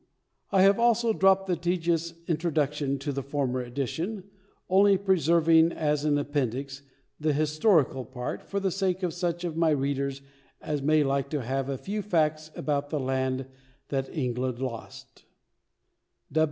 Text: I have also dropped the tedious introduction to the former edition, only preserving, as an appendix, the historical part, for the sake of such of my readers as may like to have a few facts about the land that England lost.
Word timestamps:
I 0.51 0.63
have 0.63 0.79
also 0.79 1.13
dropped 1.13 1.45
the 1.45 1.55
tedious 1.55 2.15
introduction 2.27 2.97
to 2.97 3.11
the 3.11 3.21
former 3.21 3.61
edition, 3.61 4.23
only 4.67 4.97
preserving, 4.97 5.71
as 5.73 6.05
an 6.05 6.17
appendix, 6.17 6.81
the 7.19 7.33
historical 7.33 8.03
part, 8.03 8.41
for 8.41 8.59
the 8.59 8.71
sake 8.71 9.03
of 9.03 9.13
such 9.13 9.43
of 9.43 9.55
my 9.55 9.69
readers 9.69 10.23
as 10.59 10.81
may 10.81 11.03
like 11.03 11.29
to 11.29 11.43
have 11.43 11.69
a 11.69 11.77
few 11.77 12.01
facts 12.01 12.49
about 12.55 12.89
the 12.89 12.99
land 12.99 13.45
that 13.89 14.09
England 14.09 14.57
lost. 14.57 15.25